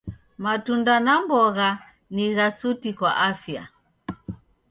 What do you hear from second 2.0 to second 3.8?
ni gha suti kwa afya.